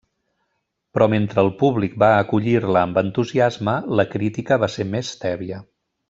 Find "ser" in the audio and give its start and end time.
4.77-4.87